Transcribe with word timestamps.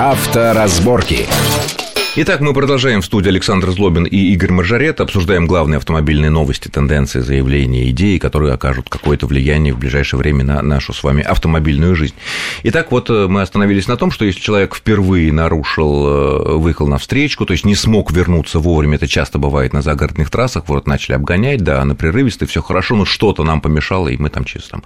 Авторазборки. 0.00 1.28
Итак, 2.16 2.40
мы 2.40 2.52
продолжаем 2.52 3.02
в 3.02 3.04
студии 3.04 3.28
Александр 3.28 3.70
Злобин 3.70 4.02
и 4.02 4.16
Игорь 4.32 4.50
Маржарет. 4.50 5.00
Обсуждаем 5.00 5.46
главные 5.46 5.78
автомобильные 5.78 6.30
новости, 6.30 6.66
тенденции, 6.66 7.20
заявления, 7.20 7.88
идеи, 7.90 8.18
которые 8.18 8.52
окажут 8.52 8.88
какое-то 8.88 9.28
влияние 9.28 9.72
в 9.72 9.78
ближайшее 9.78 10.18
время 10.18 10.42
на 10.42 10.60
нашу 10.60 10.92
с 10.92 11.04
вами 11.04 11.22
автомобильную 11.22 11.94
жизнь. 11.94 12.16
Итак, 12.64 12.90
вот 12.90 13.10
э, 13.10 13.28
мы 13.28 13.42
остановились 13.42 13.86
на 13.86 13.96
том, 13.96 14.10
что 14.10 14.24
если 14.24 14.40
человек 14.40 14.74
впервые 14.74 15.32
нарушил, 15.32 16.08
э, 16.08 16.56
выехал 16.56 16.88
на 16.88 16.98
встречку, 16.98 17.46
то 17.46 17.52
есть 17.52 17.64
не 17.64 17.76
смог 17.76 18.10
вернуться 18.10 18.58
вовремя, 18.58 18.96
это 18.96 19.06
часто 19.06 19.38
бывает 19.38 19.72
на 19.72 19.80
загородных 19.80 20.30
трассах, 20.30 20.64
вот 20.66 20.88
начали 20.88 21.14
обгонять, 21.14 21.62
да, 21.62 21.84
на 21.84 21.94
прерывистой, 21.94 22.48
все 22.48 22.60
хорошо, 22.60 22.96
но 22.96 23.04
что-то 23.04 23.44
нам 23.44 23.60
помешало, 23.60 24.08
и 24.08 24.16
мы 24.16 24.30
там 24.30 24.44
там, 24.68 24.82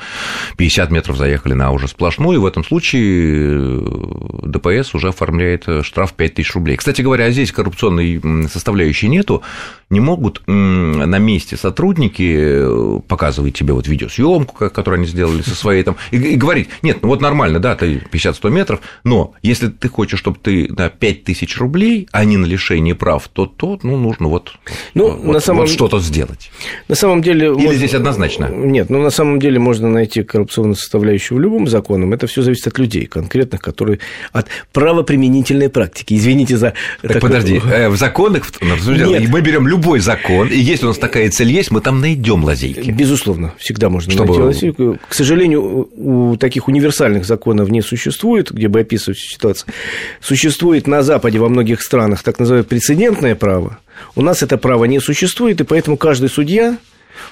50 0.58 0.90
метров 0.90 1.16
заехали 1.16 1.54
на 1.54 1.70
уже 1.70 1.88
сплошную, 1.88 2.36
и 2.36 2.40
в 2.42 2.44
этом 2.44 2.64
случае 2.64 3.60
э, 3.60 4.40
ДПС 4.42 4.94
уже 4.94 5.08
оформляет 5.08 5.66
штраф 5.80 6.12
5000 6.12 6.54
рублей. 6.54 6.76
Кстати 6.76 7.00
говоря, 7.00 7.13
говоря, 7.14 7.30
здесь 7.30 7.52
коррупционной 7.52 8.20
составляющей 8.48 9.08
нету, 9.08 9.42
не 9.90 10.00
могут 10.00 10.42
на 10.46 11.18
месте 11.18 11.56
сотрудники 11.56 12.36
э, 12.36 13.00
показывать 13.06 13.54
тебе 13.54 13.72
вот 13.72 13.86
видеосъемку, 13.86 14.70
которую 14.70 14.98
они 14.98 15.06
сделали 15.06 15.42
со 15.42 15.54
своей 15.54 15.84
там, 15.84 15.96
и, 16.10 16.16
и 16.16 16.36
говорить, 16.36 16.68
нет, 16.82 16.98
ну 17.02 17.08
вот 17.08 17.20
нормально, 17.20 17.60
да, 17.60 17.76
ты 17.76 18.02
50-100 18.12 18.50
метров, 18.50 18.80
но 19.04 19.34
если 19.42 19.68
ты 19.68 19.88
хочешь, 19.88 20.18
чтобы 20.18 20.38
ты 20.42 20.72
на 20.72 20.88
5 20.88 21.24
тысяч 21.24 21.56
рублей, 21.58 22.08
а 22.10 22.24
не 22.24 22.36
на 22.36 22.46
лишение 22.46 22.94
прав, 22.94 23.28
то, 23.28 23.46
то 23.46 23.78
ну, 23.82 23.96
нужно 23.96 24.28
вот, 24.28 24.54
ну, 24.94 25.10
вот, 25.10 25.34
на 25.34 25.40
самом... 25.40 25.62
вот 25.62 25.70
что-то 25.70 26.00
сделать. 26.00 26.50
На 26.88 26.96
самом 26.96 27.22
деле... 27.22 27.46
Или 27.46 27.52
можно... 27.52 27.74
здесь 27.74 27.94
однозначно? 27.94 28.48
Нет, 28.50 28.90
ну 28.90 29.02
на 29.02 29.10
самом 29.10 29.38
деле 29.38 29.60
можно 29.60 29.88
найти 29.88 30.22
коррупционную 30.22 30.76
составляющую 30.76 31.38
в 31.38 31.40
любом 31.40 31.68
законе, 31.68 32.12
это 32.12 32.26
все 32.26 32.42
зависит 32.42 32.66
от 32.66 32.78
людей 32.78 33.06
конкретных, 33.06 33.60
которые 33.60 34.00
от 34.32 34.48
правоприменительной 34.72 35.68
практики. 35.68 36.14
Извините 36.14 36.56
за 36.56 36.74
так 37.04 37.12
так 37.14 37.22
подожди, 37.22 37.60
э, 37.64 37.88
в 37.88 37.96
законах, 37.96 38.50
Нет. 38.60 39.28
мы 39.28 39.40
берем 39.40 39.68
любой 39.68 40.00
закон, 40.00 40.48
и 40.48 40.56
если 40.56 40.86
у 40.86 40.88
нас 40.88 40.98
такая 40.98 41.30
цель 41.30 41.50
есть, 41.50 41.70
мы 41.70 41.80
там 41.80 42.00
найдем 42.00 42.44
лазейки. 42.44 42.90
Безусловно, 42.90 43.54
всегда 43.58 43.88
можно 43.88 44.10
Чтобы... 44.10 44.28
найти 44.28 44.42
лазейку. 44.42 44.98
К 45.08 45.14
сожалению, 45.14 45.88
у 45.94 46.36
таких 46.36 46.68
универсальных 46.68 47.24
законов 47.24 47.68
не 47.68 47.82
существует, 47.82 48.50
где 48.50 48.68
бы 48.68 48.80
описывать 48.80 49.18
ситуацию. 49.18 49.72
Существует 50.20 50.86
на 50.86 51.02
Западе 51.02 51.38
во 51.38 51.48
многих 51.48 51.82
странах 51.82 52.22
так 52.22 52.38
называемое 52.38 52.68
прецедентное 52.68 53.34
право. 53.34 53.78
У 54.16 54.22
нас 54.22 54.42
это 54.42 54.56
право 54.58 54.84
не 54.86 55.00
существует, 55.00 55.60
и 55.60 55.64
поэтому 55.64 55.96
каждый 55.96 56.28
судья 56.28 56.78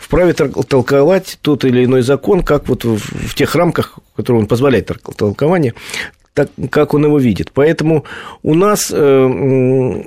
вправе 0.01 0.33
толковать 0.33 1.39
тот 1.43 1.65
или 1.65 1.85
иной 1.85 2.03
закон, 2.03 2.43
как 2.43 2.69
вот 2.69 2.85
в 2.85 3.35
тех 3.35 3.55
рамках, 3.55 3.99
которые 4.17 4.43
он 4.43 4.47
позволяет 4.47 4.91
толкование, 5.17 5.75
так, 6.35 6.51
как 6.71 6.95
он 6.95 7.05
его 7.05 7.19
видит. 7.19 7.53
Поэтому 7.53 8.05
у 8.43 8.55
нас 8.55 8.93
э, 8.95 10.05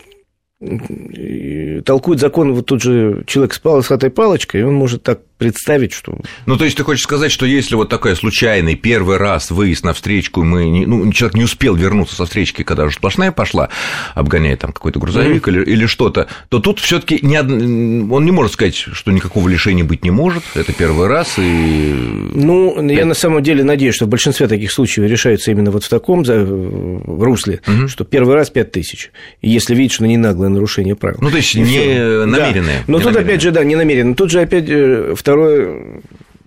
толкует 1.86 2.20
закон 2.20 2.54
вот 2.54 2.66
тут 2.66 2.82
же 2.82 3.24
человек 3.28 3.54
с 3.54 3.60
полосатой 3.60 4.10
палочкой, 4.10 4.62
и 4.62 4.64
он 4.64 4.74
может 4.74 5.04
так 5.04 5.20
представить, 5.38 5.94
что... 5.94 6.18
Ну, 6.46 6.58
то 6.58 6.66
есть, 6.66 6.78
ты 6.78 6.84
хочешь 6.84 7.04
сказать, 7.04 7.32
что 7.32 7.46
если 7.46 7.76
вот 7.76 7.90
такой 7.90 8.16
случайный 8.16 8.76
первый 8.76 9.18
раз 9.18 9.52
выезд 9.52 9.84
на 9.84 9.94
встречку, 9.94 10.44
мы 10.44 10.66
не, 10.66 10.86
ну, 10.86 11.12
человек 11.12 11.36
не 11.36 11.44
успел 11.44 11.76
вернуться 11.76 12.16
со 12.16 12.26
встречки, 12.26 12.64
когда 12.64 12.86
уже 12.86 12.96
сплошная 12.96 13.32
пошла, 13.32 13.70
обгоняя 14.14 14.56
там 14.56 14.72
какой-то 14.72 15.00
грузовик 15.00 15.48
mm-hmm. 15.48 15.52
или, 15.52 15.72
или 15.72 15.86
что-то, 15.86 16.28
то 16.50 16.60
тут 16.60 16.80
все 16.80 17.00
таки 17.00 17.20
не, 17.22 17.40
он 17.40 18.26
не 18.26 18.32
может 18.32 18.54
сказать, 18.54 18.76
что 18.76 19.12
никакого 19.12 19.48
лишения 19.50 19.84
быть 19.84 20.04
не 20.04 20.12
может, 20.12 20.44
это 20.56 20.72
первый 20.72 21.08
раз, 21.08 21.36
и... 21.38 21.94
Ну, 22.34 22.90
я 22.90 23.06
на 23.06 23.14
самом 23.14 23.44
деле 23.44 23.64
надеюсь, 23.64 23.96
что 23.96 24.06
в 24.06 24.10
большинстве 24.10 24.48
таких 24.48 24.72
случаев 24.72 25.10
решаются 25.10 25.52
именно 25.52 25.72
вот 25.72 25.84
в 25.84 25.90
таком 25.90 26.24
русле, 26.24 27.62
mm-hmm. 27.66 27.88
что 27.88 28.06
первый 28.06 28.36
раз 28.36 28.50
5 28.50 28.72
тысяч, 28.72 29.12
и 29.42 29.50
если 29.50 29.76
видишь, 29.76 29.96
что 29.96 30.08
не 30.08 30.18
наглое 30.18 30.50
нарушение 30.50 30.96
правил. 30.96 31.18
Ну, 31.22 31.30
то 31.30 31.38
есть, 31.38 31.56
не 31.56 32.26
намеренное. 32.26 32.80
Да. 32.80 32.84
Но 32.88 33.00
тут, 33.00 33.16
опять 33.16 33.42
же, 33.42 33.52
да, 33.52 33.64
не 33.64 33.76
намеренно. 33.76 34.16
Тут 34.16 34.32
же 34.32 34.42
опять 34.42 34.66
э, 34.68 35.14
второе 35.26 36.04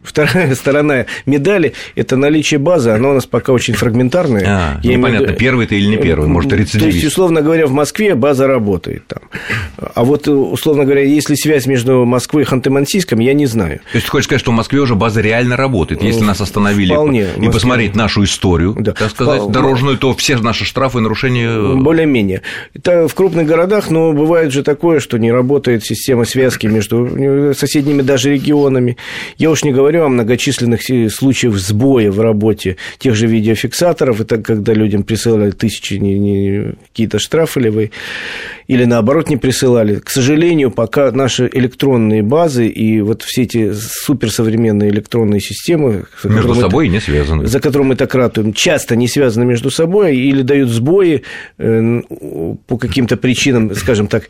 Вторая 0.08 0.54
сторона 0.54 1.04
медали– 1.26 1.74
это 1.94 2.16
наличие 2.16 2.58
базы, 2.58 2.90
она 2.90 3.10
у 3.10 3.14
нас 3.14 3.26
пока 3.26 3.52
очень 3.52 3.74
фрагментарная. 3.74 4.44
А, 4.46 4.80
ну, 4.82 5.02
понятно, 5.02 5.26
виду... 5.26 5.38
первый 5.38 5.66
ты 5.66 5.76
или 5.76 5.86
не 5.86 5.98
первый, 5.98 6.28
может, 6.28 6.50
рецидивист. 6.50 6.80
То 6.80 6.86
есть, 6.86 7.04
условно 7.04 7.42
говоря, 7.42 7.66
в 7.66 7.72
Москве 7.72 8.14
база 8.14 8.46
работает 8.46 9.06
там. 9.06 9.20
А 9.94 10.02
вот, 10.02 10.26
условно 10.26 10.84
говоря, 10.84 11.02
есть 11.02 11.28
ли 11.28 11.36
связь 11.36 11.66
между 11.66 12.06
Москвой 12.06 12.44
и 12.44 12.46
Ханты-Мансийском, 12.46 13.22
я 13.22 13.34
не 13.34 13.44
знаю. 13.44 13.80
То 13.92 13.96
есть, 13.96 14.06
ты 14.06 14.10
хочешь 14.10 14.24
сказать, 14.24 14.40
что 14.40 14.50
в 14.50 14.54
Москве 14.54 14.80
уже 14.80 14.94
база 14.94 15.20
реально 15.20 15.56
работает? 15.56 16.02
Если 16.02 16.24
нас 16.24 16.40
остановили 16.40 16.92
Вполне. 16.92 17.24
и 17.24 17.26
Москве... 17.26 17.50
посмотреть 17.50 17.94
нашу 17.94 18.24
историю, 18.24 18.74
да. 18.78 18.92
так 18.92 19.10
сказать, 19.10 19.40
Впол... 19.42 19.50
дорожную, 19.50 19.98
то 19.98 20.14
все 20.14 20.38
наши 20.38 20.64
штрафы 20.64 20.98
и 20.98 21.00
нарушения… 21.02 21.74
Более-менее. 21.76 22.40
Это 22.74 23.08
в 23.08 23.14
крупных 23.14 23.46
городах, 23.46 23.90
но 23.90 24.12
бывает 24.12 24.52
же 24.52 24.62
такое, 24.62 25.00
что 25.00 25.18
не 25.18 25.30
работает 25.30 25.84
система 25.84 26.24
связки 26.24 26.66
между 26.66 27.52
соседними 27.54 28.00
даже 28.00 28.32
регионами. 28.32 28.96
Я 29.36 29.50
уж 29.50 29.64
не 29.64 29.72
говорю 29.72 29.97
говорю 29.98 30.04
о 30.06 30.08
многочисленных 30.08 30.82
случаях 31.12 31.56
сбоя 31.56 32.10
в 32.10 32.20
работе 32.20 32.76
тех 32.98 33.14
же 33.14 33.26
видеофиксаторов, 33.26 34.20
это 34.20 34.38
когда 34.38 34.72
людям 34.72 35.02
присылали 35.02 35.50
тысячи 35.50 36.76
какие-то 36.88 37.18
штрафы 37.18 37.70
вы, 37.70 37.90
или 38.68 38.84
наоборот 38.84 39.30
не 39.30 39.38
присылали. 39.38 39.98
К 39.98 40.10
сожалению, 40.10 40.70
пока 40.70 41.10
наши 41.10 41.48
электронные 41.50 42.22
базы 42.22 42.66
и 42.66 43.00
вот 43.00 43.22
все 43.22 43.44
эти 43.44 43.72
суперсовременные 43.72 44.90
электронные 44.90 45.40
системы... 45.40 46.04
Между 46.22 46.54
собой 46.54 46.86
это, 46.86 46.92
не 46.92 47.00
связаны. 47.00 47.46
За 47.46 47.60
которые 47.60 47.88
мы 47.88 47.96
так 47.96 48.14
ратуем, 48.14 48.52
часто 48.52 48.94
не 48.94 49.08
связаны 49.08 49.46
между 49.46 49.70
собой 49.70 50.18
или 50.18 50.42
дают 50.42 50.68
сбои 50.68 51.22
э, 51.56 52.00
по 52.66 52.76
каким-то 52.76 53.16
причинам, 53.16 53.74
скажем 53.74 54.06
так, 54.06 54.24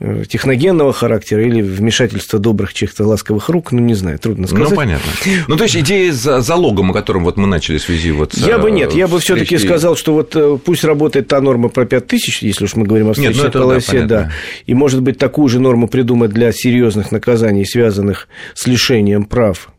э, 0.00 0.24
техногенного 0.28 0.92
характера 0.92 1.46
или 1.46 1.62
вмешательства 1.62 2.40
добрых 2.40 2.74
чьих-то 2.74 3.06
ласковых 3.06 3.48
рук, 3.48 3.70
ну, 3.70 3.78
не 3.78 3.94
знаю, 3.94 4.18
трудно 4.18 4.48
сказать. 4.48 4.70
Ну, 4.70 4.76
понятно. 4.76 5.12
Ну, 5.46 5.56
то 5.56 5.64
есть 5.64 5.76
идея 5.76 6.12
с 6.12 6.42
залогом, 6.42 6.90
о 6.90 6.94
котором 6.94 7.22
вот 7.22 7.36
мы 7.36 7.46
начали 7.46 7.78
в 7.78 7.82
связи 7.82 8.10
вот 8.10 8.32
с, 8.32 8.38
Я 8.38 8.58
бы 8.58 8.72
нет, 8.72 8.94
я 8.94 9.06
бы 9.06 9.20
все 9.20 9.36
таки 9.36 9.58
сказал, 9.58 9.94
что 9.94 10.12
вот 10.12 10.34
э, 10.34 10.58
пусть 10.64 10.82
работает 10.82 11.28
та 11.28 11.40
норма 11.40 11.68
про 11.68 11.84
5 11.86 12.06
тысяч, 12.06 12.42
если 12.42 12.64
уж 12.64 12.74
мы 12.74 12.84
говорим 12.84 13.10
о 13.10 13.12
встречной 13.12 13.44
нет, 13.44 13.54
ну, 13.54 13.75
полосе, 13.80 14.06
да, 14.06 14.22
да, 14.24 14.30
и, 14.66 14.74
может 14.74 15.02
быть, 15.02 15.18
такую 15.18 15.48
же 15.48 15.60
норму 15.60 15.88
придумать 15.88 16.30
для 16.30 16.52
серьезных 16.52 17.12
наказаний, 17.12 17.64
связанных 17.64 18.28
с 18.54 18.66
лишением 18.66 19.24
прав, 19.24 19.70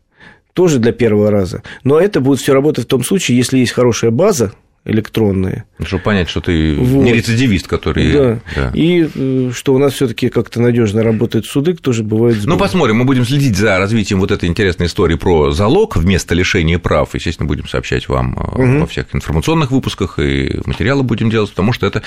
тоже 0.52 0.78
для 0.78 0.92
первого 0.92 1.30
раза. 1.30 1.62
Но 1.84 2.00
это 2.00 2.20
будет 2.20 2.40
все 2.40 2.52
работать 2.52 2.84
в 2.84 2.88
том 2.88 3.04
случае, 3.04 3.36
если 3.36 3.58
есть 3.58 3.72
хорошая 3.72 4.10
база, 4.10 4.52
электронные. 4.88 5.64
Чтобы 5.84 6.02
понять, 6.02 6.28
что 6.28 6.40
ты 6.40 6.74
вот. 6.74 7.04
не 7.04 7.12
рецидивист, 7.12 7.68
который... 7.68 8.12
Да. 8.12 8.40
да. 8.56 8.70
И 8.74 9.08
э, 9.14 9.50
что 9.54 9.74
у 9.74 9.78
нас 9.78 9.92
все 9.92 10.08
таки 10.08 10.28
как-то 10.28 10.60
надежно 10.60 11.04
работают 11.04 11.46
суды, 11.46 11.74
тоже 11.74 12.02
бывает 12.02 12.38
сбой. 12.38 12.54
Ну, 12.54 12.58
посмотрим, 12.58 12.96
мы 12.96 13.04
будем 13.04 13.24
следить 13.24 13.56
за 13.56 13.78
развитием 13.78 14.18
вот 14.18 14.32
этой 14.32 14.48
интересной 14.48 14.86
истории 14.86 15.14
про 15.14 15.52
залог 15.52 15.96
вместо 15.96 16.34
лишения 16.34 16.78
прав. 16.78 17.14
Естественно, 17.14 17.46
будем 17.46 17.68
сообщать 17.68 18.08
вам 18.08 18.34
угу. 18.34 18.80
во 18.80 18.86
всех 18.86 19.14
информационных 19.14 19.70
выпусках, 19.70 20.18
и 20.18 20.60
материалы 20.64 21.02
будем 21.02 21.30
делать, 21.30 21.50
потому 21.50 21.72
что 21.72 21.86
это 21.86 22.02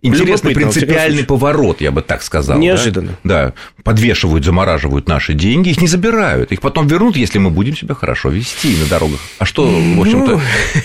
интересный 0.00 0.54
принципиальный 0.54 1.24
поворот, 1.24 1.80
я 1.80 1.90
бы 1.90 2.02
так 2.02 2.22
сказал. 2.22 2.58
Неожиданно. 2.58 3.16
Да? 3.24 3.46
да, 3.46 3.54
подвешивают, 3.82 4.44
замораживают 4.44 5.08
наши 5.08 5.34
деньги, 5.34 5.70
их 5.70 5.80
не 5.80 5.88
забирают, 5.88 6.52
их 6.52 6.60
потом 6.60 6.86
вернут, 6.86 7.16
если 7.16 7.38
мы 7.38 7.50
будем 7.50 7.76
себя 7.76 7.94
хорошо 7.94 8.30
вести 8.30 8.76
на 8.76 8.86
дорогах. 8.86 9.20
А 9.38 9.44
что, 9.44 9.66
в 9.66 10.00
общем-то... 10.00 10.40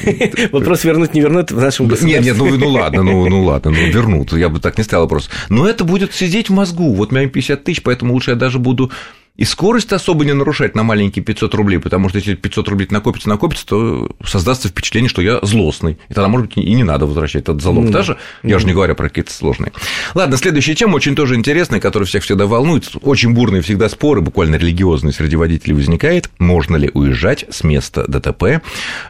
Ну, 0.06 0.50
вопрос 0.51 0.83
вернуть, 0.83 1.13
не 1.13 1.22
вернуть 1.22 1.34
вернут 1.35 1.51
в 1.51 1.59
нашем 1.59 1.88
государстве. 1.88 2.22
Нет, 2.22 2.25
нет, 2.25 2.38
ну, 2.38 2.57
ну 2.57 2.69
ладно, 2.69 3.03
ну, 3.03 3.29
ну 3.29 3.44
ладно, 3.44 3.72
ну 3.72 3.88
вернут, 3.88 4.34
я 4.34 4.50
бы 4.50 4.59
так 4.59 4.78
не 4.78 4.84
ставил 4.84 5.03
вопрос. 5.03 5.29
Но 5.50 5.68
это 5.68 5.84
будет 5.84 6.13
сидеть 6.13 6.50
в 6.50 6.53
мозгу, 6.53 6.94
вот 6.94 7.12
у 7.12 7.16
меня 7.16 7.28
50 7.28 7.63
тысяч, 7.63 7.84
поэтому 7.84 8.13
лучше 8.13 8.31
я 8.31 8.35
даже 8.35 8.59
буду 8.59 8.91
и 9.38 9.44
скорость 9.44 9.91
особо 9.91 10.23
не 10.23 10.34
нарушать 10.34 10.75
на 10.75 10.84
маленькие 10.84 11.23
500 11.23 11.53
рублей, 11.56 11.79
потому 11.79 12.07
что 12.07 12.18
если 12.18 12.35
500 12.35 12.69
рублей 12.69 12.88
накопится, 12.90 13.28
накопится, 13.28 13.66
то 13.66 14.09
создастся 14.23 14.69
впечатление, 14.69 15.09
что 15.09 15.22
я 15.22 15.40
злостный. 15.41 15.98
И 16.09 16.13
тогда, 16.13 16.30
может 16.30 16.48
быть, 16.48 16.57
и 16.57 16.74
не 16.74 16.83
надо 16.83 17.06
возвращать 17.06 17.44
этот 17.44 17.62
залог 17.62 17.86
mm 17.86 17.95
даже, 17.95 18.18
я 18.44 18.59
же 18.59 18.65
не 18.65 18.74
говорю 18.74 18.94
про 18.94 19.07
какие-то 19.07 19.31
сложные. 19.31 19.71
Ладно, 20.15 20.36
следующая 20.36 20.75
тема 20.75 20.95
очень 20.95 21.15
тоже 21.15 21.36
интересная, 21.36 21.80
которая 21.80 22.07
всех 22.07 22.24
всегда 22.24 22.45
волнует. 22.45 22.92
Очень 23.01 23.33
бурные 23.33 23.62
всегда 23.62 23.88
споры, 23.88 24.19
буквально 24.21 24.56
религиозные 24.56 25.13
среди 25.13 25.38
водителей 25.38 25.75
возникает. 25.75 26.30
Можно 26.39 26.75
ли 26.75 26.92
уезжать 26.94 27.45
с 27.50 27.63
места 27.63 28.06
ДТП 28.07 28.62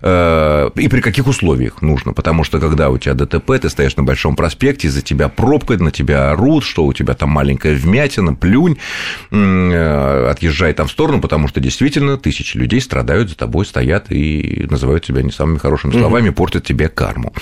э, 0.02 0.70
и 0.76 0.88
при 0.88 1.02
каких 1.02 1.26
условиях 1.26 1.82
нужно? 1.82 2.14
Потому 2.14 2.44
что 2.44 2.60
когда 2.60 2.90
у 2.90 2.98
тебя 2.98 3.16
ДТП, 3.16 3.54
ты 3.60 3.70
стоишь 3.70 3.96
на 3.96 4.04
большом 4.04 4.36
проспекте, 4.36 4.90
за 4.90 5.02
тебя 5.02 5.30
пробка, 5.30 5.78
на 5.78 5.92
тебя 5.92 6.32
орут, 6.32 6.64
что 6.64 6.86
у 6.86 6.94
тебя 6.94 7.16
там 7.16 7.30
маленькая 7.30 7.74
вмятина, 7.74 8.36
плюнь, 8.36 8.78
э, 9.32 10.15
отъезжай 10.30 10.74
там 10.74 10.88
в 10.88 10.92
сторону, 10.92 11.22
потому 11.22 11.48
что 11.48 11.60
действительно 11.60 12.18
тысячи 12.18 12.58
людей 12.58 12.82
страдают 12.82 13.30
за 13.30 13.36
тобой, 13.36 13.66
стоят 13.66 14.12
и 14.12 14.66
называют 14.70 15.06
тебя 15.06 15.22
не 15.22 15.32
самыми 15.32 15.58
хорошими 15.58 15.92
словами, 15.92 16.30
угу. 16.30 16.38
портят 16.38 16.66
тебе 16.66 16.90
карму. 16.90 17.34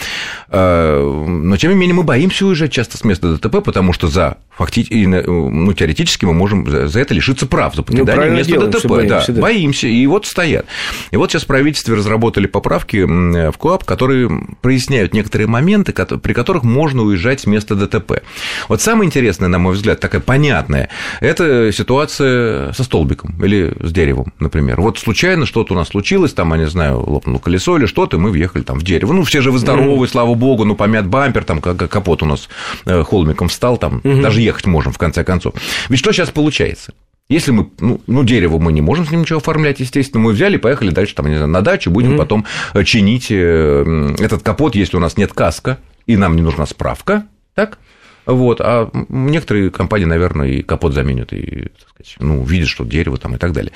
А, 0.50 1.02
но, 1.28 1.58
тем 1.58 1.72
не 1.72 1.78
менее, 1.78 1.96
мы 1.96 2.04
боимся 2.04 2.46
уезжать 2.46 2.72
часто 2.72 2.98
с 2.98 3.04
места 3.04 3.38
ДТП, 3.38 3.64
потому 3.64 3.94
что 3.94 4.08
за 4.08 4.38
фактически, 4.56 5.06
ну, 5.06 5.74
теоретически 5.74 6.26
мы 6.26 6.34
можем 6.34 6.88
за 6.88 7.00
это 7.00 7.14
лишиться 7.14 7.48
прав, 7.48 7.74
за 7.76 7.82
ну, 7.82 7.86
покидание 7.86 8.32
ну, 8.32 8.38
места 8.38 8.52
делаем, 8.52 8.72
ДТП. 8.72 8.88
Боимся, 8.88 9.28
да, 9.28 9.34
да. 9.34 9.42
боимся, 9.42 9.88
и 9.88 10.06
вот 10.08 10.26
стоят. 10.26 10.66
И 11.12 11.18
вот 11.18 11.32
сейчас 11.32 11.44
в 11.44 11.48
правительстве 11.48 11.96
разработали 11.96 12.48
поправки 12.48 13.04
в 13.04 13.58
КОАП, 13.58 13.84
которые 13.84 14.30
проясняют 14.62 15.14
некоторые 15.14 15.48
моменты, 15.48 15.94
при 15.94 16.34
которых 16.34 16.64
можно 16.64 17.02
уезжать 17.02 17.42
с 17.42 17.46
места 17.46 17.76
ДТП. 17.76 18.22
Вот 18.70 18.82
самое 18.82 19.08
интересное, 19.08 19.50
на 19.50 19.60
мой 19.60 19.74
взгляд, 19.74 20.00
такая 20.00 20.22
понятная, 20.22 20.90
это 21.20 21.72
ситуация 21.72 22.63
со 22.74 22.84
столбиком 22.84 23.36
или 23.44 23.74
с 23.80 23.92
деревом, 23.92 24.34
например. 24.40 24.80
Вот 24.80 24.98
случайно 24.98 25.46
что-то 25.46 25.74
у 25.74 25.78
нас 25.78 25.90
случилось, 25.90 26.34
там, 26.34 26.54
я 26.54 26.60
не 26.60 26.68
знаю, 26.68 27.00
лопнуло 27.00 27.40
колесо 27.40 27.78
или 27.78 27.86
что-то, 27.86 28.18
и 28.18 28.20
мы 28.20 28.32
въехали 28.32 28.64
там 28.64 28.80
в 28.80 28.84
дерево. 28.84 29.14
Ну, 29.14 29.24
все 29.24 29.42
же 29.42 29.52
вы 29.52 29.60
здоровы, 29.60 30.06
mm-hmm. 30.06 30.10
слава 30.10 30.34
богу, 30.36 30.64
ну, 30.64 30.76
помят 30.76 31.08
бампер, 31.08 31.44
там 31.44 31.62
капот 31.62 32.24
у 32.24 32.26
нас 32.26 32.50
э, 32.86 33.04
холмиком 33.04 33.50
встал, 33.50 33.78
там 33.78 34.02
mm-hmm. 34.04 34.22
даже 34.22 34.42
ехать 34.42 34.66
можем, 34.66 34.94
в 34.94 34.98
конце 34.98 35.24
концов. 35.24 35.56
Ведь 35.90 36.00
что 36.00 36.12
сейчас 36.12 36.30
получается? 36.30 36.94
Если 37.30 37.52
мы, 37.52 37.70
ну, 37.80 38.02
ну, 38.06 38.24
дерево 38.24 38.60
мы 38.60 38.74
не 38.74 38.82
можем 38.82 39.06
с 39.06 39.12
ним 39.12 39.22
ничего 39.22 39.40
оформлять, 39.40 39.80
естественно, 39.80 40.22
мы 40.22 40.34
взяли, 40.34 40.58
поехали 40.58 40.90
дальше, 40.92 41.16
там, 41.16 41.28
не 41.28 41.36
знаю, 41.36 41.50
на 41.50 41.62
дачу, 41.62 41.90
будем 41.90 42.14
mm-hmm. 42.14 42.18
потом 42.18 42.46
э, 42.74 42.84
чинить 42.84 43.28
э, 43.30 44.16
этот 44.20 44.44
капот, 44.44 44.76
если 44.76 44.98
у 44.98 45.00
нас 45.00 45.18
нет 45.18 45.34
каска, 45.34 45.80
и 46.06 46.18
нам 46.18 46.36
не 46.36 46.42
нужна 46.42 46.66
справка, 46.66 47.26
так? 47.56 47.80
Вот, 48.26 48.62
а 48.62 48.90
некоторые 49.10 49.70
компании, 49.70 50.06
наверное, 50.06 50.48
и 50.48 50.62
капот 50.62 50.94
заменят, 50.94 51.34
и, 51.34 51.70
так 51.80 51.90
сказать, 51.90 52.16
ну, 52.20 52.44
видят, 52.44 52.70
что 52.70 52.86
дерево 52.86 53.18
там 53.18 53.36
и 53.36 53.38
так 53.38 53.52
далее. 53.52 53.72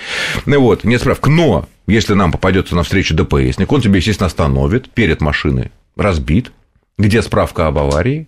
Ну 0.45 0.59
вот, 0.61 0.83
нет 0.83 1.01
справок. 1.01 1.27
Но 1.27 1.67
если 1.85 2.13
нам 2.13 2.31
попадется 2.31 2.75
навстречу 2.75 3.15
ДПСник, 3.15 3.71
он 3.71 3.81
тебя, 3.81 3.97
естественно, 3.97 4.27
остановит 4.27 4.89
перед 4.89 5.21
машиной, 5.21 5.71
разбит, 5.95 6.51
где 6.97 7.21
справка 7.21 7.67
об 7.67 7.77
аварии, 7.77 8.27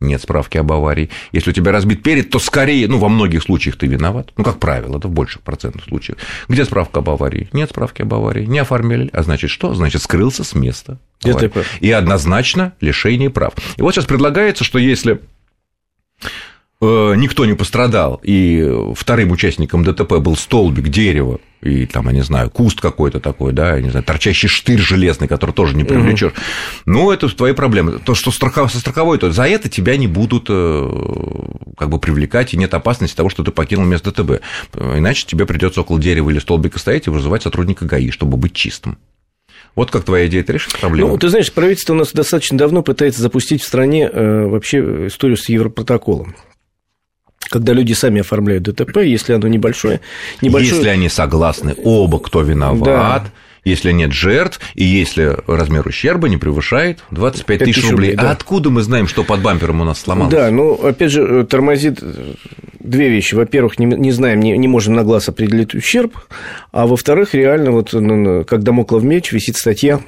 нет 0.00 0.22
справки 0.22 0.56
об 0.56 0.72
аварии. 0.72 1.10
Если 1.30 1.50
у 1.50 1.52
тебя 1.52 1.72
разбит 1.72 2.02
перед, 2.02 2.30
то 2.30 2.38
скорее, 2.38 2.88
ну, 2.88 2.98
во 2.98 3.10
многих 3.10 3.42
случаях 3.42 3.76
ты 3.76 3.86
виноват. 3.86 4.30
Ну, 4.38 4.44
как 4.44 4.58
правило, 4.58 4.96
это 4.96 5.08
в 5.08 5.10
больших 5.10 5.42
процентных 5.42 5.84
случаях. 5.84 6.18
Где 6.48 6.64
справка 6.64 7.00
об 7.00 7.10
аварии? 7.10 7.50
Нет 7.52 7.68
справки 7.68 8.00
об 8.00 8.14
аварии. 8.14 8.46
Не 8.46 8.60
оформили. 8.60 9.10
А 9.12 9.22
значит 9.22 9.50
что? 9.50 9.74
Значит, 9.74 10.00
скрылся 10.00 10.42
с 10.42 10.54
места. 10.54 10.98
И 11.80 11.90
однозначно 11.90 12.72
лишение 12.80 13.28
прав. 13.28 13.52
И 13.76 13.82
вот 13.82 13.94
сейчас 13.94 14.06
предлагается, 14.06 14.64
что 14.64 14.78
если 14.78 15.20
никто 16.80 17.44
не 17.44 17.54
пострадал, 17.54 18.20
и 18.22 18.92
вторым 18.94 19.32
участником 19.32 19.84
ДТП 19.84 20.14
был 20.18 20.36
столбик, 20.36 20.88
дерево, 20.88 21.40
и 21.62 21.84
там, 21.84 22.06
я 22.06 22.12
не 22.12 22.22
знаю, 22.22 22.48
куст 22.48 22.80
какой-то 22.80 23.20
такой, 23.20 23.52
да, 23.52 23.76
я 23.76 23.82
не 23.82 23.90
знаю, 23.90 24.04
торчащий 24.04 24.48
штырь 24.48 24.78
железный, 24.78 25.28
который 25.28 25.52
тоже 25.52 25.76
не 25.76 25.84
привлечешь. 25.84 26.32
Угу. 26.32 26.40
Ну, 26.86 27.10
это 27.10 27.28
твои 27.28 27.52
проблемы. 27.52 27.98
То, 27.98 28.14
что 28.14 28.30
страхов... 28.30 28.72
со 28.72 28.80
страховой, 28.80 29.18
то 29.18 29.30
за 29.30 29.44
это 29.44 29.68
тебя 29.68 29.96
не 29.98 30.06
будут 30.06 30.46
э, 30.48 30.90
как 31.76 31.90
бы 31.90 31.98
привлекать, 31.98 32.54
и 32.54 32.56
нет 32.56 32.72
опасности 32.72 33.14
того, 33.14 33.28
что 33.28 33.44
ты 33.44 33.50
покинул 33.50 33.84
место 33.84 34.10
ДТП. 34.10 34.40
Иначе 34.74 35.26
тебе 35.26 35.44
придется 35.44 35.82
около 35.82 36.00
дерева 36.00 36.30
или 36.30 36.38
столбика 36.38 36.78
стоять 36.78 37.06
и 37.06 37.10
вызывать 37.10 37.42
сотрудника 37.42 37.84
ГАИ, 37.84 38.10
чтобы 38.10 38.38
быть 38.38 38.54
чистым. 38.54 38.96
Вот 39.76 39.90
как 39.90 40.04
твоя 40.04 40.26
идея, 40.26 40.40
это 40.40 40.54
решит 40.54 40.78
проблему? 40.78 41.10
Ну, 41.10 41.18
ты 41.18 41.28
знаешь, 41.28 41.52
правительство 41.52 41.92
у 41.92 41.96
нас 41.96 42.12
достаточно 42.12 42.56
давно 42.56 42.82
пытается 42.82 43.20
запустить 43.20 43.62
в 43.62 43.66
стране 43.66 44.08
э, 44.10 44.46
вообще 44.46 45.08
историю 45.08 45.36
с 45.36 45.48
Европротоколом 45.50 46.34
когда 47.50 47.72
люди 47.72 47.92
сами 47.92 48.20
оформляют 48.20 48.62
ДТП, 48.62 48.98
если 48.98 49.34
оно 49.34 49.48
небольшое, 49.48 50.00
небольшое... 50.40 50.76
Если 50.76 50.88
они 50.88 51.08
согласны 51.08 51.74
оба, 51.84 52.20
кто 52.20 52.42
виноват, 52.42 53.24
да. 53.24 53.30
если 53.64 53.90
нет 53.90 54.12
жертв, 54.12 54.60
и 54.74 54.84
если 54.84 55.36
размер 55.46 55.86
ущерба 55.86 56.28
не 56.28 56.36
превышает 56.36 57.00
25 57.10 57.58
тысяч 57.58 57.82
рублей. 57.82 57.90
рублей 57.90 58.14
да. 58.14 58.30
А 58.30 58.32
откуда 58.32 58.70
мы 58.70 58.82
знаем, 58.82 59.08
что 59.08 59.24
под 59.24 59.42
бампером 59.42 59.80
у 59.80 59.84
нас 59.84 60.00
сломалось? 60.00 60.32
Да, 60.32 60.50
ну, 60.50 60.74
опять 60.74 61.10
же, 61.10 61.44
тормозит 61.44 62.02
две 62.78 63.10
вещи. 63.10 63.34
Во-первых, 63.34 63.80
не, 63.80 63.86
не 63.86 64.12
знаем, 64.12 64.40
не, 64.40 64.56
не 64.56 64.68
можем 64.68 64.94
на 64.94 65.02
глаз 65.02 65.28
определить 65.28 65.74
ущерб, 65.74 66.16
а 66.70 66.86
во-вторых, 66.86 67.34
реально, 67.34 67.72
вот, 67.72 67.92
ну, 67.92 68.44
как 68.44 68.62
домоклов 68.62 69.02
меч, 69.02 69.32
висит 69.32 69.56
статья 69.56 70.00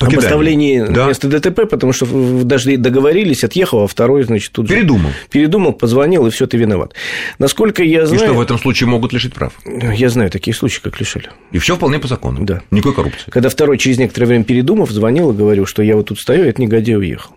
об 0.00 0.16
оставлении 0.18 0.84
да. 0.84 1.06
места 1.06 1.28
ДТП, 1.28 1.68
потому 1.68 1.92
что 1.92 2.06
даже 2.44 2.76
договорились, 2.76 3.42
отъехал, 3.42 3.84
а 3.84 3.86
второй, 3.86 4.22
значит, 4.24 4.52
тут 4.52 4.68
Передумал. 4.68 5.10
Же 5.10 5.16
передумал, 5.30 5.72
позвонил, 5.72 6.26
и 6.26 6.30
все, 6.30 6.46
ты 6.46 6.56
виноват. 6.56 6.94
Насколько 7.38 7.82
я 7.82 8.06
знаю... 8.06 8.22
И 8.22 8.26
что 8.26 8.34
в 8.34 8.40
этом 8.40 8.58
случае 8.58 8.88
могут 8.88 9.12
лишить 9.12 9.34
прав? 9.34 9.52
Я 9.66 10.08
знаю 10.10 10.30
такие 10.30 10.54
случаи, 10.54 10.80
как 10.82 11.00
лишали. 11.00 11.30
И 11.52 11.58
все 11.58 11.76
вполне 11.76 11.98
по 11.98 12.06
закону. 12.06 12.44
Да. 12.44 12.62
Никакой 12.70 12.94
коррупции. 12.94 13.30
Когда 13.30 13.48
второй 13.48 13.78
через 13.78 13.98
некоторое 13.98 14.26
время 14.26 14.44
передумав, 14.44 14.90
звонил 14.90 15.32
и 15.32 15.34
говорил, 15.34 15.66
что 15.66 15.82
я 15.82 15.96
вот 15.96 16.08
тут 16.08 16.20
стою, 16.20 16.44
этот 16.44 16.58
негодяй 16.58 16.96
уехал. 16.96 17.36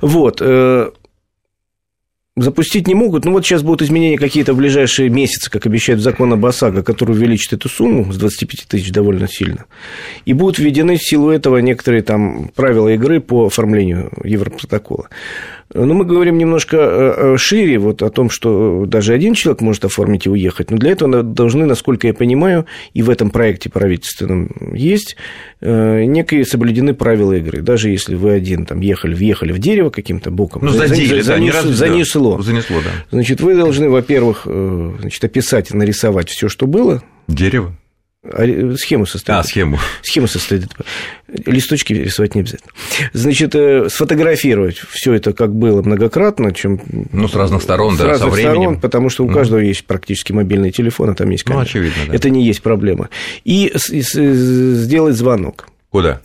Вот. 0.00 0.40
Запустить 2.40 2.86
не 2.86 2.94
могут. 2.94 3.26
Ну, 3.26 3.32
вот 3.32 3.44
сейчас 3.44 3.62
будут 3.62 3.82
изменения 3.82 4.16
какие-то 4.16 4.54
в 4.54 4.56
ближайшие 4.56 5.10
месяцы, 5.10 5.50
как 5.50 5.66
обещают 5.66 6.00
закон 6.00 6.32
об 6.32 6.46
ОСАГО, 6.46 6.82
который 6.82 7.10
увеличит 7.10 7.52
эту 7.52 7.68
сумму 7.68 8.10
с 8.10 8.16
25 8.16 8.66
тысяч 8.66 8.90
довольно 8.92 9.28
сильно. 9.28 9.66
И 10.24 10.32
будут 10.32 10.58
введены 10.58 10.96
в 10.96 11.02
силу 11.02 11.28
этого 11.28 11.58
некоторые 11.58 12.00
там 12.02 12.48
правила 12.54 12.88
игры 12.88 13.20
по 13.20 13.48
оформлению 13.48 14.10
Европротокола. 14.24 15.10
Но 15.72 15.94
мы 15.94 16.04
говорим 16.04 16.36
немножко 16.36 16.76
э, 16.76 17.14
э, 17.16 17.36
шире 17.36 17.78
вот 17.78 18.02
о 18.02 18.10
том, 18.10 18.28
что 18.28 18.84
даже 18.86 19.12
один 19.12 19.34
человек 19.34 19.60
может 19.60 19.84
оформить 19.84 20.26
и 20.26 20.30
уехать. 20.30 20.70
Но 20.70 20.76
для 20.76 20.90
этого 20.90 21.22
должны, 21.22 21.64
насколько 21.64 22.08
я 22.08 22.14
понимаю, 22.14 22.66
и 22.92 23.02
в 23.02 23.10
этом 23.10 23.30
проекте 23.30 23.70
правительственном 23.70 24.50
есть 24.74 25.16
э, 25.60 26.04
некие 26.04 26.44
соблюдены 26.44 26.92
правила 26.92 27.34
игры. 27.34 27.62
Даже 27.62 27.90
если 27.90 28.16
вы 28.16 28.32
один 28.32 28.66
там 28.66 28.80
ехали, 28.80 29.14
въехали 29.14 29.52
в 29.52 29.58
дерево 29.60 29.90
каким-то 29.90 30.32
боком, 30.32 30.64
ну, 30.64 30.72
задели, 30.72 31.20
за, 31.20 31.32
да, 31.32 31.36
занес, 31.36 31.54
раз, 31.54 31.64
занесло. 31.66 32.36
Да, 32.38 32.42
занесло 32.42 32.76
да. 32.78 32.90
Значит, 33.12 33.40
вы 33.40 33.54
должны, 33.54 33.88
во-первых, 33.88 34.46
значит, 34.46 35.22
описать 35.22 35.70
и 35.70 35.76
нарисовать 35.76 36.30
все, 36.30 36.48
что 36.48 36.66
было. 36.66 37.00
Дерево. 37.28 37.76
А, 38.22 38.74
схему 38.76 39.06
составить. 39.06 39.40
А, 39.40 39.48
схему. 39.48 39.78
Схему 40.02 40.26
составить. 40.26 40.68
Листочки 41.46 41.94
рисовать 41.94 42.34
не 42.34 42.42
обязательно. 42.42 42.72
Значит, 43.14 43.54
э, 43.54 43.88
сфотографировать 43.88 44.76
все 44.76 45.14
это 45.14 45.32
как 45.32 45.54
было 45.54 45.80
многократно, 45.80 46.52
чем... 46.52 46.82
Ну, 47.12 47.28
с 47.28 47.34
разных 47.34 47.62
сторон, 47.62 47.94
с 47.94 47.98
да, 47.98 48.08
разных 48.08 48.28
со 48.28 48.34
временем. 48.34 48.60
Сторон, 48.60 48.80
потому 48.80 49.08
что 49.08 49.24
у 49.24 49.28
каждого 49.28 49.60
mm. 49.60 49.66
есть 49.66 49.86
практически 49.86 50.32
мобильный 50.32 50.70
телефон, 50.70 51.10
а 51.10 51.14
там 51.14 51.30
есть 51.30 51.44
камера. 51.44 51.60
Ну, 51.60 51.64
очевидно, 51.64 52.02
да. 52.08 52.14
Это 52.14 52.28
не 52.28 52.44
есть 52.44 52.60
проблема. 52.60 53.08
И 53.44 53.72
сделать 53.74 55.16
звонок. 55.16 55.68
Куда? 55.88 56.20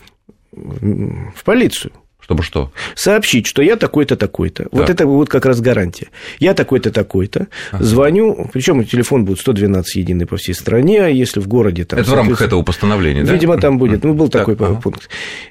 В 0.52 1.44
полицию. 1.46 1.94
Чтобы 2.26 2.42
что? 2.42 2.72
Сообщить, 2.96 3.46
что 3.46 3.62
я 3.62 3.76
такой-то, 3.76 4.16
такой-то. 4.16 4.64
Да. 4.64 4.70
Вот 4.72 4.90
это 4.90 5.06
вот 5.06 5.30
как 5.30 5.46
раз 5.46 5.62
гарантия. 5.62 6.08
Я 6.40 6.56
такой-то, 6.56 6.90
такой-то. 6.90 7.46
Ага. 7.72 7.84
Звоню, 7.84 8.50
причем 8.52 8.84
телефон 8.84 9.26
будет 9.26 9.40
112 9.42 9.96
единый 9.98 10.26
по 10.26 10.38
всей 10.38 10.54
стране, 10.54 11.04
а 11.04 11.08
если 11.08 11.40
в 11.40 11.48
городе... 11.48 11.86
Там, 11.86 12.00
это 12.00 12.10
в 12.10 12.14
рамках 12.16 12.42
этого 12.42 12.64
постановления, 12.64 13.24
да? 13.24 13.32
Видимо, 13.32 13.58
там 13.58 13.78
будет. 13.78 14.04
Ну, 14.04 14.16
был 14.16 14.30
так, 14.30 14.48
такой 14.48 14.56
ага. 14.56 14.82
пункт. 14.82 15.08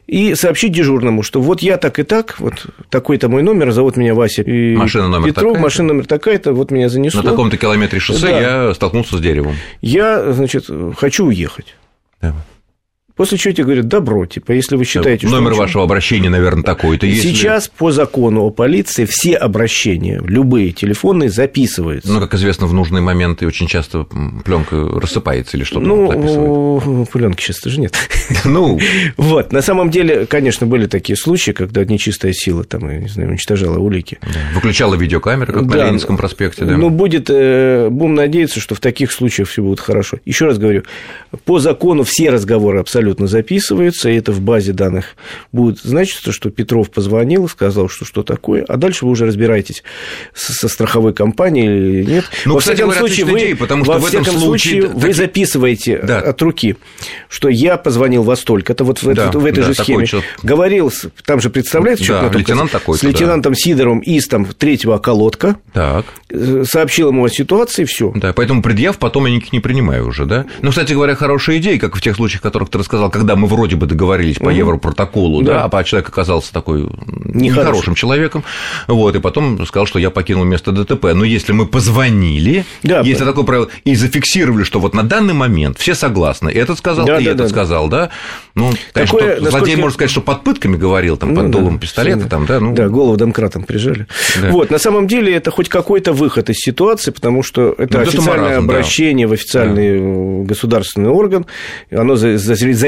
И 0.08 0.34
сообщить 0.34 0.72
дежурному, 0.72 1.22
что 1.22 1.40
вот 1.40 1.62
я 1.62 1.76
так 1.76 2.00
и 2.00 2.02
так, 2.02 2.40
вот 2.40 2.66
такой-то 2.88 3.28
мой 3.28 3.44
номер, 3.44 3.70
зовут 3.70 3.96
меня 3.96 4.12
Вася 4.16 4.42
и 4.42 4.74
машина 4.74 5.06
номер 5.06 5.28
Петров, 5.28 5.52
такая 5.52 5.62
машина 5.62 5.88
номер 5.92 6.06
такая-то, 6.06 6.54
вот 6.54 6.72
меня 6.72 6.88
занесло. 6.88 7.22
На 7.22 7.30
таком-то 7.30 7.56
километре 7.56 8.00
шоссе 8.00 8.26
да. 8.26 8.40
я 8.66 8.74
столкнулся 8.74 9.16
с 9.16 9.20
деревом. 9.20 9.54
Я, 9.80 10.32
значит, 10.32 10.68
хочу 10.98 11.26
уехать. 11.26 11.76
Да. 12.20 12.34
После 13.16 13.38
чего 13.38 13.54
тебе 13.54 13.64
говорят, 13.64 13.86
добро, 13.86 14.26
типа, 14.26 14.50
если 14.50 14.74
вы 14.74 14.84
считаете, 14.84 15.28
что... 15.28 15.36
Номер 15.36 15.54
вашего 15.54 15.84
обращения, 15.84 16.30
наверное, 16.30 16.64
такой-то. 16.64 17.06
Если... 17.06 17.28
Сейчас 17.28 17.68
по 17.68 17.92
закону 17.92 18.42
о 18.42 18.50
полиции 18.50 19.04
все 19.04 19.36
обращения, 19.36 20.20
любые 20.26 20.72
телефонные, 20.72 21.30
записываются. 21.30 22.12
Ну, 22.12 22.18
как 22.18 22.34
известно, 22.34 22.66
в 22.66 22.74
нужные 22.74 23.02
моменты 23.02 23.46
очень 23.46 23.68
часто 23.68 24.04
пленка 24.44 24.76
рассыпается 25.00 25.56
или 25.56 25.62
что-то 25.62 25.86
Ну, 25.86 27.06
пленки 27.12 27.40
сейчас 27.40 27.60
тоже 27.60 27.80
нет. 27.80 27.94
Ну, 28.44 28.80
вот. 29.16 29.52
На 29.52 29.62
самом 29.62 29.90
деле, 29.90 30.26
конечно, 30.26 30.66
были 30.66 30.86
такие 30.86 31.16
случаи, 31.16 31.52
когда 31.52 31.84
нечистая 31.84 32.32
сила 32.32 32.64
там, 32.64 33.00
не 33.00 33.08
знаю, 33.08 33.30
уничтожала 33.30 33.78
улики. 33.78 34.18
Выключала 34.54 34.96
видеокамеры, 34.96 35.52
как 35.52 35.62
на 35.66 35.74
Ленинском 35.86 36.16
проспекте, 36.16 36.64
да. 36.64 36.76
Ну, 36.76 36.90
будет, 36.90 37.28
э, 37.30 37.88
будем 37.90 38.14
надеяться, 38.14 38.58
что 38.58 38.74
в 38.74 38.80
таких 38.80 39.12
случаях 39.12 39.48
все 39.48 39.62
будет 39.62 39.78
хорошо. 39.78 40.18
Еще 40.24 40.46
раз 40.46 40.58
говорю, 40.58 40.82
по 41.44 41.60
закону 41.60 42.02
все 42.02 42.30
разговоры 42.30 42.80
абсолютно 42.80 43.03
абсолютно 43.04 43.26
записываются, 43.26 44.08
и 44.08 44.16
это 44.16 44.32
в 44.32 44.40
базе 44.40 44.72
данных 44.72 45.16
будет 45.52 45.78
значиться, 45.80 46.32
что 46.32 46.50
Петров 46.50 46.90
позвонил, 46.90 47.48
сказал, 47.48 47.88
что 47.88 48.06
что 48.06 48.22
такое, 48.22 48.64
а 48.66 48.76
дальше 48.78 49.04
вы 49.04 49.12
уже 49.12 49.26
разбираетесь 49.26 49.82
со 50.34 50.68
страховой 50.68 51.12
компанией 51.12 51.66
или 51.66 52.04
нет. 52.04 52.24
Ну, 52.46 52.54
во 52.54 52.60
кстати, 52.60 52.76
всяком 52.76 52.94
случае, 52.94 53.26
вы, 53.26 53.38
идея, 53.38 53.56
потому 53.56 53.84
что 53.84 53.92
во 53.92 53.98
в 53.98 54.06
этом 54.06 54.24
случае, 54.24 54.82
случае 54.82 54.86
вы 54.86 55.12
записываете 55.12 55.98
да. 55.98 56.20
от 56.20 56.40
руки, 56.40 56.76
что 57.28 57.48
я 57.48 57.76
позвонил 57.76 58.22
во 58.22 58.36
столько, 58.36 58.72
это 58.72 58.84
вот 58.84 59.02
в, 59.02 59.14
да, 59.14 59.30
в 59.30 59.44
этой 59.44 59.60
да, 59.60 59.66
же 59.66 59.74
схеме. 59.74 60.06
Человек. 60.06 60.28
Говорил, 60.42 60.92
там 61.26 61.40
же 61.40 61.50
представляете, 61.50 62.06
да, 62.08 62.30
лейтенант 62.32 62.70
такой 62.70 62.96
с 62.96 63.02
лейтенантом 63.02 63.52
да. 63.52 63.58
Сидором 63.58 63.98
из 63.98 64.26
там, 64.28 64.46
третьего 64.46 64.94
околотка, 64.94 65.56
так. 65.74 66.06
Э, 66.30 66.64
сообщил 66.66 67.08
ему 67.08 67.24
о 67.24 67.28
ситуации, 67.28 67.84
все. 67.84 68.12
Да, 68.14 68.32
поэтому 68.32 68.62
предъяв 68.62 68.98
потом 68.98 69.26
я 69.26 69.32
никаких 69.32 69.52
не 69.52 69.60
принимаю 69.60 70.08
уже, 70.08 70.24
да? 70.24 70.46
Ну, 70.62 70.70
кстати 70.70 70.92
говоря, 70.92 71.14
хорошая 71.14 71.58
идея, 71.58 71.78
как 71.78 71.96
в 71.96 72.00
тех 72.00 72.16
случаях, 72.16 72.40
о 72.40 72.44
которых 72.44 72.70
ты 72.70 72.78
рассказал, 72.78 72.93
когда 73.10 73.36
мы 73.36 73.46
вроде 73.46 73.76
бы 73.76 73.86
договорились 73.86 74.36
по 74.36 74.48
европротоколу, 74.48 75.42
да, 75.42 75.68
да 75.68 75.78
а 75.78 75.84
человек 75.84 76.08
оказался 76.08 76.52
такой 76.52 76.88
нехорошим 77.24 77.94
человеком, 77.94 78.44
вот, 78.86 79.16
и 79.16 79.20
потом 79.20 79.64
сказал, 79.66 79.86
что 79.86 79.98
я 79.98 80.10
покинул 80.10 80.44
место 80.44 80.72
ДТП. 80.72 81.06
Но 81.14 81.24
если 81.24 81.52
мы 81.52 81.66
позвонили, 81.66 82.64
да, 82.82 83.00
если 83.00 83.24
такое 83.24 83.44
правило, 83.44 83.68
и 83.84 83.94
зафиксировали, 83.94 84.64
что 84.64 84.80
вот 84.80 84.94
на 84.94 85.02
данный 85.02 85.34
момент 85.34 85.78
все 85.78 85.94
согласны, 85.94 86.50
этот 86.50 86.78
сказал, 86.78 87.06
да, 87.06 87.18
и 87.18 87.24
да, 87.24 87.30
этот 87.32 87.46
да, 87.46 87.48
сказал, 87.48 87.88
да, 87.88 88.10
ну, 88.54 88.72
конечно, 88.92 89.18
злодей 89.18 89.40
насколько... 89.40 89.80
можно 89.80 89.94
сказать, 89.94 90.10
что 90.10 90.20
под 90.20 90.44
пытками 90.44 90.76
говорил, 90.76 91.16
там, 91.16 91.34
под 91.34 91.44
ну, 91.46 91.50
дулом 91.50 91.74
да, 91.74 91.80
пистолета, 91.80 92.28
там, 92.28 92.46
да, 92.46 92.60
ну... 92.60 92.74
Да, 92.74 92.88
голову 92.88 93.16
домкратом 93.16 93.64
прижали. 93.64 94.06
Да. 94.40 94.50
Вот, 94.50 94.70
на 94.70 94.78
самом 94.78 95.06
деле, 95.06 95.34
это 95.34 95.50
хоть 95.50 95.68
какой-то 95.68 96.12
выход 96.12 96.50
из 96.50 96.56
ситуации, 96.56 97.10
потому 97.10 97.42
что 97.42 97.74
это 97.76 97.98
ну, 97.98 98.02
официальное 98.04 98.60
маразм, 98.60 98.64
обращение 98.64 99.26
да. 99.26 99.30
в 99.30 99.32
официальный 99.34 99.98
да. 100.42 100.48
государственный 100.48 101.10
орган, 101.10 101.46
оно 101.90 102.16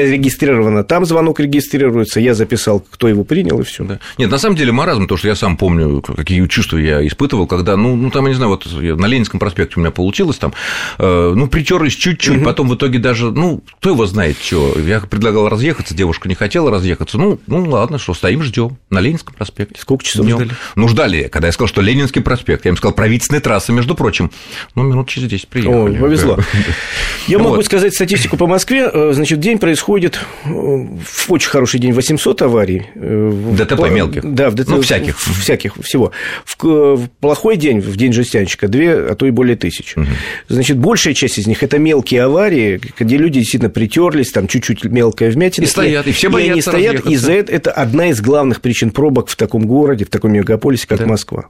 зарегистрировано, 0.05 0.83
там 0.83 1.05
звонок 1.05 1.39
регистрируется, 1.39 2.19
я 2.19 2.33
записал, 2.33 2.79
кто 2.79 3.07
его 3.07 3.23
принял, 3.23 3.59
и 3.59 3.63
все. 3.63 3.83
Да. 3.83 3.99
Нет, 4.17 4.29
на 4.29 4.37
самом 4.37 4.55
деле 4.55 4.71
маразм, 4.71 5.07
то, 5.07 5.17
что 5.17 5.27
я 5.27 5.35
сам 5.35 5.57
помню, 5.57 6.01
какие 6.01 6.45
чувства 6.47 6.77
я 6.77 7.05
испытывал, 7.05 7.47
когда, 7.47 7.75
ну, 7.75 7.95
ну 7.95 8.11
там, 8.11 8.25
я 8.25 8.31
не 8.31 8.35
знаю, 8.35 8.51
вот 8.51 8.65
на 8.65 9.05
Ленинском 9.05 9.39
проспекте 9.39 9.75
у 9.77 9.79
меня 9.79 9.91
получилось 9.91 10.37
там, 10.37 10.53
э, 10.99 11.33
ну, 11.35 11.47
притерлись 11.47 11.95
чуть-чуть, 11.95 12.37
угу. 12.37 12.45
потом 12.45 12.69
в 12.69 12.75
итоге 12.75 12.99
даже, 12.99 13.31
ну, 13.31 13.63
кто 13.79 13.89
его 13.89 14.05
знает, 14.05 14.37
что, 14.41 14.77
я 14.79 14.99
предлагал 14.99 15.49
разъехаться, 15.49 15.95
девушка 15.95 16.29
не 16.29 16.35
хотела 16.35 16.69
разъехаться, 16.69 17.17
ну, 17.17 17.39
ну 17.47 17.63
ладно, 17.63 17.97
что, 17.97 18.13
стоим, 18.13 18.43
ждем 18.43 18.77
на 18.89 18.99
Ленинском 18.99 19.33
проспекте. 19.33 19.79
Сколько 19.81 20.03
часов 20.03 20.25
Днём. 20.25 20.39
ждали? 20.39 20.51
Ну, 20.75 20.87
ждали, 20.87 21.23
когда 21.23 21.47
я 21.47 21.51
сказал, 21.51 21.67
что 21.67 21.81
Ленинский 21.81 22.21
проспект, 22.21 22.65
я 22.65 22.69
им 22.69 22.77
сказал, 22.77 22.93
правительственная 22.93 23.41
трасса, 23.41 23.71
между 23.71 23.95
прочим, 23.95 24.31
ну, 24.75 24.83
минут 24.83 25.09
через 25.09 25.29
10 25.29 25.47
приехали. 25.47 25.97
О, 25.97 26.01
повезло. 26.01 26.37
Я 27.27 27.39
могу 27.39 27.61
сказать 27.63 27.93
статистику 27.93 28.37
по 28.37 28.47
Москве, 28.47 28.89
э, 28.91 29.11
значит, 29.13 29.39
день 29.39 29.59
происходит 29.59 29.86
э, 29.87 30.49
в 30.49 31.31
очень 31.31 31.49
хороший 31.49 31.79
день 31.79 31.93
800 31.93 32.41
аварий. 32.41 32.83
ДТП 32.95 33.89
мелких? 33.89 34.21
Да, 34.23 34.49
в 34.49 34.55
ДТП. 34.55 34.69
Ну, 34.69 34.81
всяких. 34.81 35.17
Всяких, 35.17 35.75
всего. 35.81 36.11
В 36.45 37.09
плохой 37.19 37.57
день, 37.57 37.79
в 37.79 37.95
день 37.95 38.13
жестянщика, 38.13 38.67
две, 38.67 38.93
а 38.93 39.15
то 39.15 39.25
и 39.25 39.31
более 39.31 39.55
тысячи. 39.55 39.97
Угу. 39.97 40.07
Значит, 40.49 40.77
большая 40.77 41.13
часть 41.13 41.37
из 41.37 41.47
них– 41.47 41.63
это 41.63 41.79
мелкие 41.79 42.23
аварии, 42.23 42.79
где 42.99 43.17
люди 43.17 43.39
действительно 43.39 43.69
притерлись, 43.69 44.31
там 44.31 44.47
чуть-чуть 44.47 44.83
мелкая 44.85 45.31
вмятина. 45.31 45.65
И 45.65 45.67
стоят, 45.67 46.07
и 46.07 46.11
все 46.11 46.29
боятся 46.29 46.49
И 46.49 46.51
они 46.51 46.61
стоят, 46.61 47.05
и 47.05 47.15
за 47.15 47.33
это, 47.33 47.51
это 47.51 47.71
одна 47.71 48.07
из 48.07 48.21
главных 48.21 48.61
причин 48.61 48.91
пробок 48.91 49.29
в 49.29 49.35
таком 49.35 49.65
городе, 49.65 50.05
в 50.05 50.09
таком 50.09 50.33
мегаполисе, 50.33 50.87
как 50.87 50.99
да. 50.99 51.05
Москва. 51.05 51.49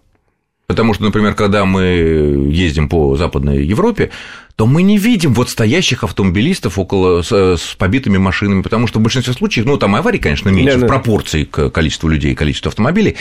Потому 0.67 0.93
что, 0.93 1.03
например, 1.03 1.33
когда 1.33 1.63
мы 1.63 2.49
ездим 2.51 2.89
по 2.89 3.15
Западной 3.15 3.65
Европе, 3.65 4.11
то 4.57 4.65
мы 4.65 4.81
не 4.81 4.97
видим 4.97 5.35
вот 5.35 5.51
стоящих 5.51 6.03
автомобилистов 6.03 6.79
около 6.79 7.21
с, 7.21 7.31
с 7.31 7.75
побитыми 7.75 8.17
машинами, 8.17 8.63
потому 8.63 8.87
что 8.87 8.97
в 8.97 9.03
большинстве 9.03 9.35
случаев, 9.35 9.67
ну, 9.67 9.77
там 9.77 9.95
аварий, 9.95 10.17
конечно, 10.17 10.49
меньше 10.49 10.79
да, 10.79 10.85
в 10.85 10.89
пропорции 10.89 11.43
к 11.43 11.69
количеству 11.69 12.09
людей 12.09 12.31
и 12.31 12.35
количеству 12.35 12.69
автомобилей, 12.69 13.17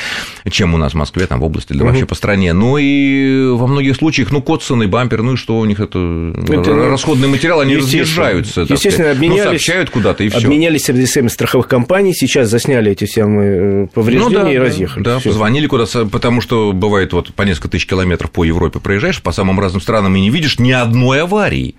чем 0.48 0.72
у 0.72 0.78
нас 0.78 0.92
в 0.92 0.94
Москве, 0.94 1.26
там 1.26 1.40
в 1.40 1.44
области, 1.44 1.72
или 1.72 1.80
угу. 1.80 1.88
вообще 1.88 2.06
по 2.06 2.14
стране. 2.14 2.54
Но 2.54 2.78
и 2.78 3.48
во 3.50 3.66
многих 3.66 3.96
случаях, 3.96 4.32
ну, 4.32 4.40
коцанный 4.40 4.86
бампер, 4.86 5.22
ну 5.22 5.34
и 5.34 5.36
что 5.36 5.58
у 5.58 5.64
них 5.66 5.78
это, 5.78 6.32
это 6.48 6.74
расходный 6.88 7.28
материал, 7.28 7.60
они 7.60 7.76
разъезжаются. 7.76 8.62
Естественно, 8.62 9.10
обменялись, 9.10 9.44
ну, 9.44 9.50
сообщают 9.50 9.90
куда-то 9.90 10.24
и 10.24 10.30
все. 10.30 10.38
Обменялись 10.38 10.88
адресами 10.88 11.28
страховых 11.28 11.68
компаний, 11.68 12.14
сейчас 12.14 12.48
засняли 12.48 12.92
эти 12.92 13.04
самые 13.04 13.84
э, 13.84 13.86
повреждения 13.88 14.38
ну, 14.38 14.44
да, 14.44 14.52
и 14.52 14.56
разъехали. 14.56 15.04
Да, 15.04 15.18
всё. 15.18 15.28
позвонили 15.28 15.66
куда-то, 15.66 16.06
потому 16.06 16.40
что 16.40 16.72
бывает 16.72 17.12
вот 17.12 17.34
по 17.34 17.42
несколько 17.42 17.68
тысяч 17.68 17.86
километров 17.86 18.30
по 18.30 18.42
Европе 18.42 18.80
проезжаешь, 18.80 19.20
по 19.20 19.32
самым 19.32 19.60
разным 19.60 19.82
странам 19.82 20.16
и 20.16 20.20
не 20.22 20.30
видишь 20.30 20.58
ни 20.58 20.72
одной 20.72 21.25
аварии. 21.26 21.74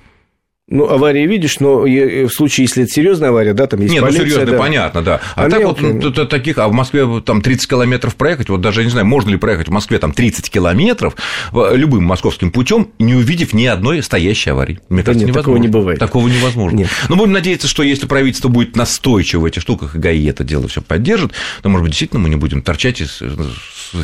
Ну, 0.70 0.90
аварии 0.90 1.26
видишь, 1.26 1.62
но 1.62 1.84
в 1.84 2.30
случае, 2.30 2.66
если 2.66 2.84
это 2.84 2.92
серьезная 2.92 3.30
авария, 3.30 3.54
да, 3.54 3.68
там 3.68 3.80
есть 3.80 3.94
Нет, 3.94 4.02
ну, 4.02 4.08
полиция, 4.08 4.26
ну, 4.26 4.32
серьезно, 4.32 4.52
да. 4.52 4.58
понятно, 4.58 5.02
да. 5.02 5.22
А, 5.38 5.46
а 5.46 5.50
так 5.50 5.62
мелкие... 5.62 5.94
вот 5.94 6.30
таких, 6.30 6.58
а 6.58 6.68
в 6.68 6.74
Москве 6.74 7.22
там 7.22 7.42
30 7.42 7.70
километров 7.70 8.18
проехать, 8.18 8.50
вот 8.50 8.60
даже, 8.60 8.82
я 8.82 8.86
не 8.86 8.92
знаю, 8.92 9.06
можно 9.06 9.30
ли 9.30 9.38
проехать 9.38 9.70
в 9.70 9.72
Москве 9.72 9.98
там 9.98 10.12
30 10.12 10.50
километров 10.50 11.16
любым 11.54 12.04
московским 12.04 12.52
путем, 12.52 12.90
не 13.00 13.16
увидев 13.16 13.54
ни 13.54 13.66
одной 13.66 14.04
стоящей 14.04 14.52
аварии. 14.52 14.82
Мне 14.90 15.04
да 15.04 15.06
кажется, 15.06 15.26
нет, 15.26 15.36
невозможно. 15.36 15.42
такого 15.42 15.58
не 15.58 15.68
бывает. 15.70 16.00
Такого 16.00 16.28
невозможно. 16.28 16.78
Нет. 16.80 16.90
Но 17.08 17.16
будем 17.16 17.32
надеяться, 17.32 17.70
что 17.70 17.82
если 17.82 18.06
правительство 18.06 18.50
будет 18.50 18.76
настойчиво 18.76 19.44
в 19.44 19.46
этих 19.46 19.62
штуках, 19.62 19.96
и 19.96 20.00
ГАИ 20.00 20.28
это 20.28 20.44
дело 20.44 20.68
все 20.68 20.82
поддержит, 20.82 21.32
то, 21.62 21.70
может 21.70 21.84
быть, 21.84 21.92
действительно 21.92 22.20
мы 22.20 22.28
не 22.28 22.36
будем 22.36 22.62
торчать 22.62 23.00
и 23.00 23.06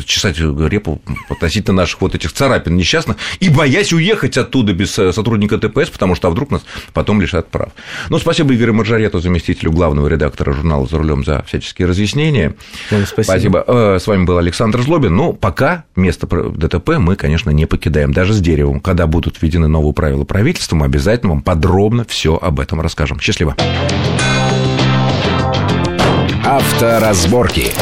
чесать 0.06 0.38
репу 0.38 1.02
относительно 1.28 1.82
наших 1.82 2.00
вот 2.00 2.14
этих 2.14 2.32
царапин 2.32 2.74
несчастных 2.74 3.18
и 3.40 3.50
боясь 3.50 3.92
уехать 3.92 4.38
оттуда 4.38 4.72
без 4.72 4.98
э, 4.98 5.12
сотрудника 5.12 5.58
ТПС, 5.58 5.90
потому 5.90 6.14
что 6.14 6.28
а 6.28 6.30
вдруг 6.30 6.50
нас 6.54 6.64
потом 6.92 7.20
лишат 7.20 7.48
прав. 7.48 7.70
Ну, 8.08 8.18
спасибо 8.18 8.54
Игорю 8.54 8.74
Маржарету, 8.74 9.20
заместителю 9.20 9.72
главного 9.72 10.08
редактора 10.08 10.52
журнала 10.52 10.86
«За 10.86 10.98
рулем» 10.98 11.24
за 11.24 11.42
всяческие 11.46 11.88
разъяснения. 11.88 12.54
Вам 12.90 13.06
спасибо. 13.06 13.22
спасибо. 13.22 13.64
Э, 13.66 13.98
с 14.00 14.06
вами 14.06 14.24
был 14.24 14.38
Александр 14.38 14.82
Злобин. 14.82 15.14
Ну, 15.14 15.32
пока 15.32 15.84
место 15.96 16.26
ДТП 16.26 16.98
мы, 16.98 17.16
конечно, 17.16 17.50
не 17.50 17.66
покидаем, 17.66 18.12
даже 18.12 18.32
с 18.32 18.40
деревом. 18.40 18.80
Когда 18.80 19.06
будут 19.06 19.40
введены 19.40 19.68
новые 19.68 19.92
правила 19.92 20.24
правительства, 20.24 20.76
мы 20.76 20.86
обязательно 20.86 21.32
вам 21.34 21.42
подробно 21.42 22.04
все 22.04 22.36
об 22.36 22.60
этом 22.60 22.80
расскажем. 22.80 23.20
Счастливо. 23.20 23.56
Авторазборки. 26.44 27.72